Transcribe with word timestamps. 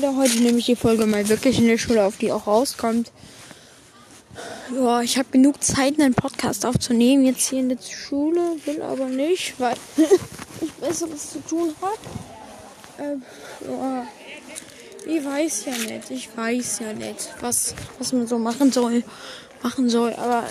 Leute, 0.00 0.16
heute 0.16 0.40
nehme 0.40 0.58
ich 0.58 0.66
die 0.66 0.76
Folge 0.76 1.04
mal 1.04 1.28
wirklich 1.28 1.58
in 1.58 1.66
der 1.66 1.76
Schule 1.76 2.04
auf, 2.04 2.16
die 2.16 2.32
auch 2.32 2.46
rauskommt. 2.46 3.12
Ja, 4.74 5.02
ich 5.02 5.18
habe 5.18 5.28
genug 5.30 5.62
Zeit, 5.62 6.00
einen 6.00 6.14
Podcast 6.14 6.64
aufzunehmen, 6.64 7.26
jetzt 7.26 7.50
hier 7.50 7.60
in 7.60 7.68
der 7.68 7.78
Schule, 7.82 8.40
will 8.64 8.80
aber 8.80 9.06
nicht, 9.06 9.60
weil 9.60 9.76
ich 10.60 10.72
Besseres 10.74 11.32
zu 11.32 11.44
tun 11.44 11.74
habe. 11.82 11.98
Ähm, 12.98 13.22
ja, 13.68 14.06
ich 15.06 15.24
weiß 15.24 15.64
ja 15.66 15.72
nicht, 15.72 16.10
ich 16.10 16.34
weiß 16.34 16.78
ja 16.78 16.92
nicht, 16.94 17.28
was, 17.40 17.74
was 17.98 18.12
man 18.14 18.26
so 18.26 18.38
machen 18.38 18.72
soll, 18.72 19.02
machen 19.62 19.90
soll, 19.90 20.14
aber 20.14 20.44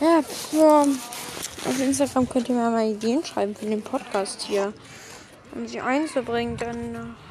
ja, 0.00 0.24
ja, 0.52 0.80
auf 0.80 1.80
Instagram 1.80 2.28
könnt 2.28 2.48
ihr 2.48 2.56
mir 2.56 2.70
mal 2.70 2.90
Ideen 2.90 3.24
schreiben 3.24 3.54
für 3.54 3.66
den 3.66 3.82
Podcast 3.82 4.42
hier, 4.42 4.72
um 5.54 5.68
sie 5.68 5.80
einzubringen, 5.80 6.56
dann 6.56 6.94
äh, 6.94 7.29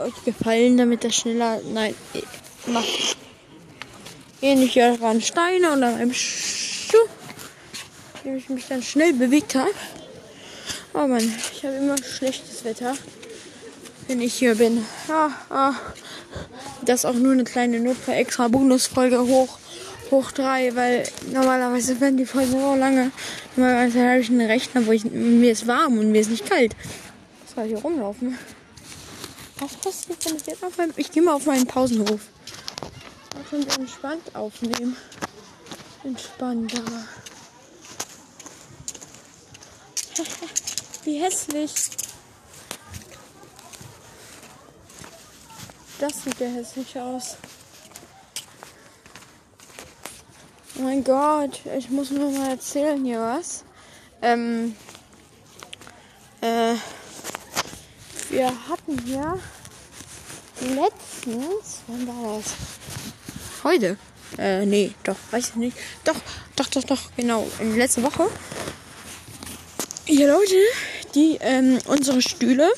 euch 0.00 0.24
gefallen, 0.24 0.76
damit 0.76 1.04
das 1.04 1.16
schneller, 1.16 1.60
nein, 1.72 1.94
macht 2.66 3.16
ähnlich 4.40 4.74
wie 4.74 4.82
an 4.82 5.20
Steine 5.20 5.72
oder 5.76 5.96
einem 5.96 6.12
Schuh, 6.12 6.96
dem 8.24 8.36
ich 8.36 8.48
mich 8.48 8.66
dann 8.68 8.82
schnell 8.82 9.12
bewegt 9.12 9.54
habe. 9.54 9.70
Oh 10.94 11.06
Mann, 11.06 11.34
ich 11.52 11.64
habe 11.64 11.76
immer 11.76 11.96
schlechtes 11.98 12.64
Wetter, 12.64 12.94
wenn 14.06 14.20
ich 14.20 14.34
hier 14.34 14.54
bin. 14.54 14.84
Ah, 15.08 15.30
ah. 15.50 15.74
Das 16.82 17.04
auch 17.04 17.14
nur 17.14 17.32
eine 17.32 17.44
kleine 17.44 17.80
Notfall 17.80 18.16
extra 18.16 18.48
Bonusfolge 18.48 19.20
hoch 19.20 19.58
hoch 20.10 20.32
drei, 20.32 20.74
weil 20.74 21.06
normalerweise 21.32 22.00
werden 22.00 22.16
die 22.16 22.26
Folgen 22.26 22.52
so 22.52 22.74
lange. 22.74 23.10
Normalerweise 23.56 24.08
habe 24.08 24.20
ich 24.20 24.30
einen 24.30 24.40
Rechner, 24.40 24.86
wo 24.86 24.92
ich 24.92 25.04
mir 25.04 25.52
ist 25.52 25.66
warm 25.66 25.98
und 25.98 26.12
mir 26.12 26.20
ist 26.20 26.30
nicht 26.30 26.48
kalt. 26.48 26.74
Was 27.44 27.54
soll 27.54 27.66
hier 27.66 27.78
rumlaufen? 27.78 28.38
Was 29.60 29.74
passiert, 29.76 30.24
wenn 30.24 30.36
ich 30.36 30.46
jetzt 30.46 30.62
auf 30.64 30.76
meinem. 30.76 30.92
Ich 30.96 31.10
gehe 31.10 31.22
mal 31.22 31.34
auf 31.34 31.46
meinen 31.46 31.66
Pausenhof. 31.66 32.20
Da 33.30 33.40
können 33.50 33.66
wir 33.66 33.74
entspannt 33.74 34.34
aufnehmen. 34.34 34.96
Entspannter. 36.04 36.82
Wie 41.04 41.20
hässlich. 41.20 41.72
Das 45.98 46.22
sieht 46.22 46.38
ja 46.38 46.46
hässlich 46.46 46.98
aus. 46.98 47.36
Oh 50.78 50.82
mein 50.82 51.02
Gott, 51.02 51.60
ich 51.76 51.90
muss 51.90 52.10
nur 52.10 52.30
mal 52.30 52.50
erzählen 52.50 53.04
hier 53.04 53.20
was. 53.20 53.64
Ähm, 54.22 54.76
äh, 56.40 56.74
wir 58.30 58.46
hatten 58.68 58.98
hier 59.04 59.38
letztens, 60.60 61.80
wann 61.86 62.06
war 62.06 62.38
das? 62.38 62.54
Heute? 63.64 63.96
Äh, 64.36 64.66
nee, 64.66 64.92
doch, 65.04 65.16
weiß 65.30 65.50
ich 65.50 65.54
nicht. 65.56 65.76
Doch, 66.04 66.16
doch, 66.56 66.66
doch, 66.68 66.84
doch, 66.84 67.00
genau. 67.16 67.46
In 67.60 67.76
letzter 67.76 68.02
Woche. 68.02 68.28
Hier 70.04 70.28
Leute, 70.28 70.56
die 71.14 71.38
ähm, 71.40 71.78
unsere 71.86 72.20
Stühle 72.22 72.70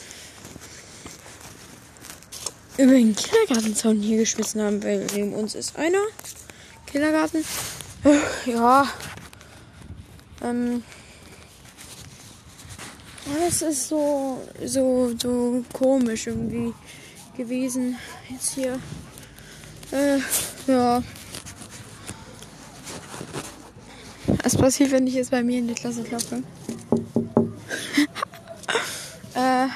über 2.77 2.93
den 2.93 3.15
Kindergartenzaun 3.15 4.01
hier 4.01 4.19
geschmissen 4.19 4.63
haben, 4.63 4.83
weil 4.83 5.07
neben 5.15 5.35
uns 5.35 5.55
ist 5.55 5.77
einer 5.77 6.03
Kindergarten. 6.87 7.45
Ja. 8.47 8.89
Ähm. 10.43 10.83
Es 13.47 13.63
ist 13.63 13.89
so, 13.89 14.41
so, 14.65 15.13
so 15.21 15.65
komisch 15.73 16.27
irgendwie 16.27 16.73
gewesen. 17.37 17.97
Jetzt 18.29 18.55
hier. 18.55 18.79
Äh, 19.93 20.19
ja. 20.67 21.03
Was 24.43 24.57
passiert, 24.57 24.93
wenn 24.93 25.07
ich 25.07 25.15
jetzt 25.15 25.31
bei 25.31 25.43
mir 25.43 25.59
in 25.59 25.69
die 25.69 25.75
Klasse 25.75 26.03
klopfe? 26.03 26.37
äh, 29.35 29.67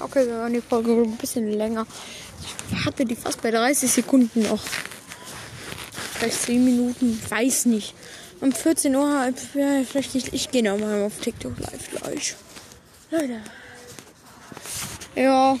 okay, 0.00 0.26
wir 0.26 0.38
waren 0.38 0.52
die 0.52 0.60
Folge 0.60 0.92
ein 0.92 1.16
bisschen 1.16 1.50
länger. 1.52 1.86
Ich 2.72 2.84
hatte 2.84 3.04
die 3.04 3.16
fast 3.16 3.42
bei 3.42 3.50
30 3.50 3.90
Sekunden 3.90 4.42
noch 4.42 4.62
vielleicht 6.14 6.42
10 6.42 6.64
Minuten, 6.64 7.20
weiß 7.28 7.66
nicht. 7.66 7.94
Um 8.40 8.52
14 8.52 8.94
Uhr, 8.94 9.32
ja, 9.54 9.82
vielleicht 9.88 10.14
nicht. 10.14 10.32
Ich 10.32 10.50
gehe 10.50 10.62
nochmal 10.62 11.02
auf 11.02 11.20
TikTok 11.20 11.58
live 11.58 11.90
gleich. 11.90 12.36
Leute. 13.10 13.40
Ja. 15.14 15.54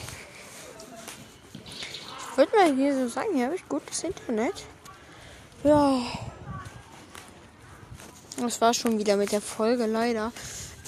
Ich 2.30 2.36
würde 2.36 2.56
mal 2.56 2.74
hier 2.74 2.94
so 2.94 3.08
sagen, 3.08 3.34
hier 3.34 3.46
habe 3.46 3.54
ich 3.54 3.68
gutes 3.68 4.02
Internet. 4.04 4.64
Ja. 5.64 6.00
Das 8.38 8.60
war 8.60 8.74
schon 8.74 8.98
wieder 8.98 9.16
mit 9.16 9.32
der 9.32 9.40
Folge, 9.40 9.86
leider. 9.86 10.32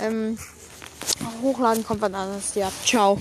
Ähm, 0.01 0.39
hochladen 1.43 1.85
kommt 1.85 2.03
wann 2.03 2.15
anders. 2.15 2.55
Ja, 2.55 2.71
ciao. 2.85 3.19